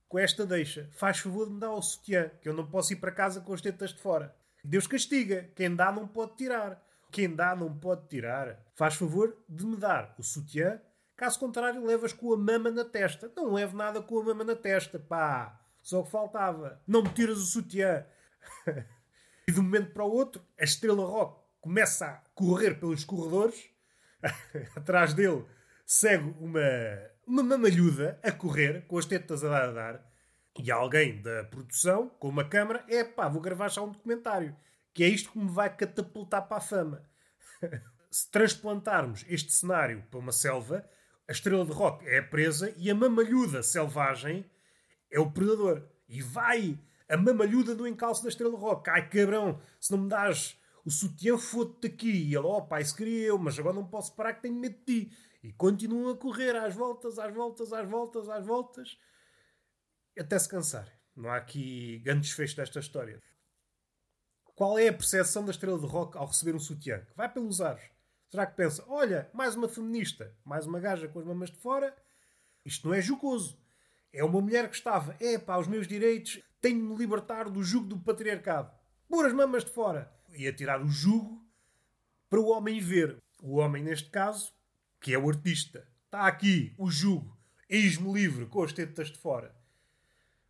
com 0.07 0.19
esta 0.19 0.45
deixa. 0.45 0.89
Faz 0.91 1.19
favor 1.19 1.47
de 1.47 1.53
me 1.53 1.59
dar 1.59 1.71
o 1.71 1.81
sutiã, 1.81 2.29
que 2.41 2.49
eu 2.49 2.53
não 2.53 2.67
posso 2.67 2.91
ir 2.91 2.97
para 2.97 3.11
casa 3.11 3.39
com 3.39 3.53
as 3.53 3.61
tetas 3.61 3.91
de 3.91 3.99
fora. 3.99 4.35
Deus 4.63 4.85
castiga. 4.85 5.49
Quem 5.55 5.73
dá 5.73 5.91
não 5.91 6.07
pode 6.07 6.35
tirar. 6.35 6.83
Quem 7.09 7.33
dá 7.33 7.55
não 7.55 7.73
pode 7.77 8.07
tirar. 8.07 8.59
Faz 8.75 8.95
favor 8.95 9.37
de 9.47 9.65
me 9.65 9.77
dar 9.77 10.13
o 10.17 10.23
sutiã. 10.23 10.81
Caso 11.15 11.39
contrário, 11.39 11.85
levas 11.85 12.11
com 12.11 12.33
a 12.33 12.37
mama 12.37 12.69
na 12.69 12.83
testa. 12.83 13.31
Não 13.35 13.53
levo 13.53 13.77
nada 13.77 14.01
com 14.01 14.19
a 14.19 14.23
mama 14.23 14.43
na 14.43 14.55
testa, 14.55 14.99
pá. 14.99 15.59
Só 15.81 16.03
que 16.03 16.11
faltava. 16.11 16.81
Não 16.85 17.03
me 17.03 17.09
tiras 17.09 17.37
o 17.37 17.45
sutiã. 17.45 18.05
e 19.47 19.51
de 19.51 19.59
um 19.59 19.63
momento 19.63 19.93
para 19.93 20.03
o 20.03 20.11
outro, 20.11 20.45
a 20.59 20.63
estrela 20.63 21.05
rock 21.05 21.40
começa 21.61 22.07
a 22.07 22.21
correr 22.33 22.79
pelos 22.79 23.05
corredores. 23.05 23.69
Atrás 24.75 25.13
dele 25.13 25.45
segue 25.85 26.35
uma, 26.39 26.59
uma 27.25 27.43
mamalhuda 27.43 28.19
a 28.23 28.31
correr, 28.31 28.85
com 28.87 28.97
as 28.97 29.05
tetas 29.05 29.43
a 29.43 29.49
dar 29.49 29.69
a 29.69 29.71
dar, 29.71 30.11
e 30.59 30.69
alguém 30.69 31.21
da 31.21 31.43
produção, 31.45 32.09
com 32.19 32.27
uma 32.29 32.43
câmara, 32.43 32.83
é 32.87 33.03
pá, 33.03 33.27
vou 33.27 33.41
gravar 33.41 33.69
já 33.69 33.81
um 33.81 33.91
documentário. 33.91 34.55
Que 34.93 35.03
é 35.03 35.07
isto 35.07 35.31
que 35.31 35.39
me 35.39 35.49
vai 35.49 35.75
catapultar 35.75 36.47
para 36.47 36.57
a 36.57 36.61
fama. 36.61 37.03
Se 38.11 38.29
transplantarmos 38.29 39.25
este 39.29 39.53
cenário 39.53 40.03
para 40.11 40.19
uma 40.19 40.33
selva, 40.33 40.85
a 41.27 41.31
estrela 41.31 41.65
de 41.65 41.71
rock 41.71 42.05
é 42.05 42.19
a 42.19 42.23
presa 42.23 42.73
e 42.77 42.91
a 42.91 42.95
mamalhuda 42.95 43.63
selvagem 43.63 44.45
é 45.09 45.19
o 45.19 45.31
predador. 45.31 45.87
E 46.09 46.21
vai 46.21 46.77
a 47.07 47.15
mamalhuda 47.15 47.73
do 47.73 47.87
encalço 47.87 48.21
da 48.21 48.29
estrela 48.29 48.51
de 48.51 48.61
rock. 48.61 48.89
Ai 48.89 49.09
cabrão, 49.09 49.61
se 49.79 49.91
não 49.91 49.99
me 49.99 50.09
dás 50.09 50.60
o 50.85 50.91
sutiã, 50.91 51.37
foto-te 51.37 51.87
aqui. 51.87 52.11
E 52.11 52.35
ele, 52.35 52.45
oh 52.45 52.61
pai, 52.61 52.83
queria 52.85 53.27
eu, 53.27 53.37
mas 53.37 53.57
agora 53.57 53.75
não 53.75 53.87
posso 53.87 54.15
parar 54.15 54.33
que 54.33 54.41
tenho 54.41 54.55
medo 54.55 54.77
de 54.79 54.85
ti. 54.85 55.17
E 55.43 55.51
continuam 55.53 56.11
a 56.11 56.17
correr 56.17 56.55
às 56.55 56.75
voltas, 56.75 57.17
às 57.17 57.33
voltas, 57.33 57.73
às 57.73 57.89
voltas, 57.89 58.29
às 58.29 58.45
voltas, 58.45 58.97
até 60.17 60.37
se 60.37 60.49
cansar. 60.49 60.87
Não 61.15 61.29
há 61.29 61.37
aqui 61.37 61.99
grande 61.99 62.21
desfecho 62.21 62.55
desta 62.55 62.79
história. 62.79 63.21
Qual 64.55 64.77
é 64.77 64.89
a 64.89 64.93
percepção 64.93 65.43
da 65.43 65.51
estrela 65.51 65.79
de 65.79 65.87
rock 65.87 66.17
ao 66.17 66.27
receber 66.27 66.55
um 66.55 66.59
sutiã? 66.59 67.05
Vai 67.15 67.31
pelos 67.31 67.61
ares. 67.61 67.83
Será 68.29 68.45
que 68.45 68.55
pensa, 68.55 68.85
olha, 68.87 69.29
mais 69.33 69.55
uma 69.55 69.67
feminista, 69.67 70.33
mais 70.45 70.65
uma 70.65 70.79
gaja 70.79 71.07
com 71.07 71.19
as 71.19 71.25
mamas 71.25 71.51
de 71.51 71.57
fora, 71.57 71.95
Isto 72.63 72.87
não 72.87 72.93
é 72.93 73.01
jocoso. 73.01 73.59
É 74.13 74.23
uma 74.23 74.39
mulher 74.39 74.69
que 74.69 74.75
estava, 74.75 75.15
é 75.19 75.37
pá, 75.37 75.57
os 75.57 75.67
meus 75.67 75.87
direitos, 75.87 76.39
tenho 76.61 76.77
de 76.77 76.83
me 76.83 76.95
libertar 76.95 77.49
do 77.49 77.63
jugo 77.63 77.87
do 77.87 77.99
patriarcado. 77.99 78.71
Pôr 79.09 79.25
as 79.25 79.33
mamas 79.33 79.65
de 79.65 79.71
fora. 79.71 80.13
Ia 80.33 80.53
tirar 80.53 80.81
o 80.81 80.87
jugo 80.87 81.45
para 82.29 82.39
o 82.39 82.49
homem 82.49 82.79
ver. 82.79 83.17
O 83.41 83.57
homem, 83.57 83.83
neste 83.83 84.09
caso, 84.09 84.53
que 84.99 85.13
é 85.13 85.17
o 85.17 85.27
artista. 85.27 85.87
Está 86.05 86.27
aqui 86.27 86.73
o 86.77 86.89
jugo. 86.89 87.37
Eis-me 87.69 88.11
livre 88.11 88.45
com 88.45 88.63
as 88.63 88.73
tetas 88.73 89.09
de 89.09 89.17
fora. 89.17 89.55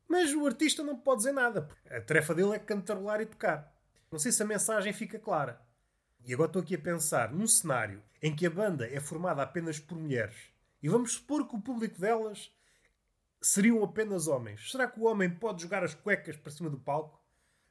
Mas 0.08 0.34
o 0.34 0.46
artista 0.46 0.84
não 0.84 0.98
pode 0.98 1.20
dizer 1.20 1.32
nada. 1.32 1.70
A 1.90 2.02
tarefa 2.02 2.36
dele 2.36 2.56
é 2.56 2.60
cantarolar 2.60 3.22
e 3.22 3.26
tocar. 3.26 3.74
Não 4.12 4.20
sei 4.20 4.32
se 4.32 4.44
a 4.44 4.46
mensagem 4.46 4.92
fica 4.92 5.18
clara. 5.20 5.62
E 6.26 6.34
agora 6.34 6.50
estou 6.50 6.62
aqui 6.62 6.76
a 6.76 6.80
pensar 6.80 7.32
num 7.32 7.48
cenário 7.48 8.04
em 8.22 8.36
que 8.36 8.46
a 8.46 8.50
banda 8.50 8.88
é 8.88 9.00
formada 9.00 9.42
apenas 9.42 9.80
por 9.80 9.98
mulheres 9.98 10.52
e 10.82 10.90
vamos 10.90 11.14
supor 11.14 11.48
que 11.48 11.56
o 11.56 11.62
público 11.62 12.00
delas 12.00 12.52
seriam 13.42 13.84
apenas 13.84 14.28
homens. 14.28 14.72
Será 14.72 14.88
que 14.88 15.00
o 15.00 15.04
homem 15.04 15.30
pode 15.30 15.62
jogar 15.62 15.84
as 15.84 15.94
cuecas 15.94 16.36
para 16.36 16.52
cima 16.52 16.70
do 16.70 16.80
palco? 16.80 17.22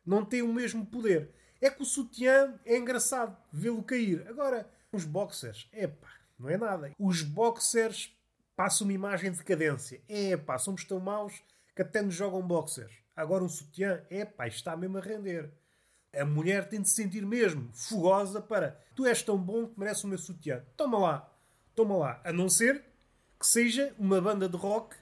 Não 0.07 0.25
tem 0.25 0.43
o 0.43 0.53
mesmo 0.53 0.87
poder. 0.87 1.35
É 1.61 1.69
que 1.69 1.83
o 1.83 1.85
sutiã 1.85 2.59
é 2.65 2.77
engraçado 2.77 3.37
vê-lo 3.53 3.83
cair. 3.83 4.27
Agora, 4.29 4.69
os 4.91 5.05
boxers, 5.05 5.69
epá, 5.73 6.09
não 6.39 6.49
é 6.49 6.57
nada. 6.57 6.93
Os 6.99 7.23
boxers 7.23 8.17
passam 8.57 8.87
uma 8.87 8.95
imagem 8.95 9.31
de 9.31 9.39
decadência. 9.39 10.01
Epá, 10.09 10.59
somos 10.59 10.85
tão 10.85 10.99
maus 10.99 11.43
que 11.77 11.83
até 11.83 12.01
nos 12.01 12.15
jogam 12.15 12.41
boxers. 12.41 12.93
Agora 13.15 13.45
um 13.45 13.49
sutiã, 13.49 14.03
epá, 14.11 14.47
está 14.47 14.75
mesmo 14.77 14.99
a 14.99 15.01
render. 15.01 15.53
A 16.19 16.25
mulher 16.25 16.69
tem 16.69 16.81
de 16.81 16.89
se 16.89 16.95
sentir 16.95 17.25
mesmo 17.25 17.71
fogosa 17.73 18.41
para 18.41 18.81
tu 18.97 19.07
és 19.07 19.23
tão 19.23 19.39
bom 19.39 19.67
que 19.67 19.79
merece 19.79 20.05
o 20.05 20.09
meu 20.09 20.19
sutiã. 20.19 20.65
Toma 20.77 20.99
lá, 20.99 21.33
toma 21.75 21.97
lá. 21.97 22.21
A 22.25 22.33
não 22.33 22.49
ser 22.49 22.83
que 23.39 23.47
seja 23.47 23.95
uma 23.99 24.21
banda 24.21 24.49
de 24.49 24.57
rock 24.57 24.97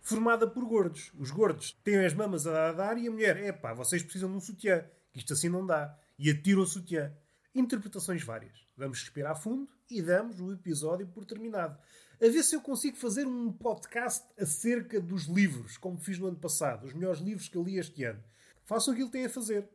formada 0.00 0.46
por 0.46 0.64
gordos. 0.64 1.12
Os 1.18 1.30
gordos 1.30 1.72
têm 1.82 2.04
as 2.04 2.14
mamas 2.14 2.46
a 2.46 2.72
dar 2.72 2.96
e 2.98 3.08
a 3.08 3.10
mulher, 3.10 3.36
é 3.36 3.52
pá, 3.52 3.74
vocês 3.74 4.02
precisam 4.02 4.30
de 4.30 4.36
um 4.36 4.40
sutiã. 4.40 4.84
Isto 5.14 5.32
assim 5.32 5.48
não 5.48 5.66
dá. 5.66 5.96
E 6.18 6.30
atira 6.30 6.60
o 6.60 6.66
sutiã. 6.66 7.12
Interpretações 7.54 8.22
várias. 8.22 8.66
Vamos 8.76 9.00
respirar 9.00 9.40
fundo 9.40 9.68
e 9.90 10.02
damos 10.02 10.40
o 10.40 10.52
episódio 10.52 11.06
por 11.06 11.24
terminado. 11.24 11.78
A 12.22 12.28
ver 12.28 12.42
se 12.42 12.54
eu 12.54 12.60
consigo 12.60 12.96
fazer 12.96 13.26
um 13.26 13.52
podcast 13.52 14.24
acerca 14.38 15.00
dos 15.00 15.24
livros, 15.24 15.76
como 15.76 15.98
fiz 15.98 16.18
no 16.18 16.26
ano 16.26 16.38
passado. 16.38 16.86
Os 16.86 16.94
melhores 16.94 17.20
livros 17.20 17.48
que 17.48 17.56
eu 17.56 17.62
li 17.62 17.78
este 17.78 18.04
ano. 18.04 18.22
Façam 18.64 18.92
aquilo 18.92 19.08
que 19.08 19.14
têm 19.14 19.26
a 19.26 19.30
fazer. 19.30 19.68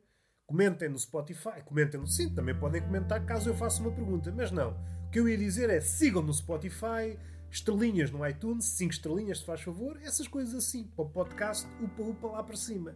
Comentem 0.46 0.89
no 0.89 0.98
Spotify. 0.98 1.62
Comentem 1.65 2.00
no 2.00 2.08
sim, 2.08 2.34
também 2.34 2.58
podem 2.58 2.81
comentar 2.81 3.25
caso 3.25 3.50
eu 3.50 3.55
faça 3.55 3.81
uma 3.81 3.91
pergunta. 3.91 4.31
Mas 4.31 4.51
não. 4.51 4.72
O 5.08 5.12
que 5.12 5.19
eu 5.19 5.27
ia 5.27 5.38
dizer 5.38 5.69
é 5.69 5.81
sigam 5.81 6.22
no 6.22 6.34
Spotify, 6.34 7.17
estrelinhas 7.51 8.12
no 8.12 8.25
iTunes, 8.27 8.65
5 8.65 8.93
estrelinhas 8.93 9.39
se 9.39 9.46
faz 9.46 9.62
favor, 9.62 10.00
essas 10.01 10.27
coisas 10.27 10.55
assim, 10.55 10.86
para 10.86 11.05
o 11.05 11.10
podcast 11.10 11.67
upa 11.81 12.01
upa 12.01 12.27
lá 12.27 12.43
para 12.43 12.55
cima. 12.55 12.96